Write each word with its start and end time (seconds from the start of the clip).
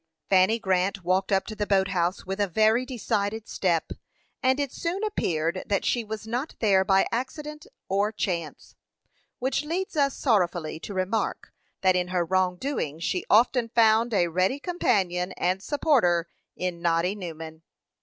Fanny 0.31 0.57
Grant 0.57 1.03
walked 1.03 1.31
up 1.31 1.45
to 1.45 1.55
the 1.55 1.67
boat 1.67 1.89
house 1.89 2.25
with 2.25 2.39
a 2.39 2.47
very 2.47 2.87
decided 2.87 3.47
step, 3.47 3.91
and 4.41 4.59
it 4.59 4.71
soon 4.71 5.03
appeared 5.03 5.61
that 5.67 5.85
she 5.85 6.03
was 6.03 6.25
not 6.25 6.55
there 6.59 6.83
by 6.83 7.03
chance 7.05 7.67
or 7.87 8.09
accident; 8.09 8.75
which 9.37 9.63
leads 9.63 9.95
us 9.95 10.17
sorrowfully 10.17 10.79
to 10.79 10.95
remark, 10.95 11.53
that 11.81 11.95
in 11.95 12.07
her 12.07 12.25
wrongdoing 12.25 12.97
she 12.99 13.25
often 13.29 13.69
found 13.69 14.11
a 14.11 14.25
ready 14.27 14.59
companion 14.59 15.33
and 15.33 15.61
supporter 15.61 16.27
in 16.55 16.81
Noddy 16.81 17.13
Newman. 17.13 17.61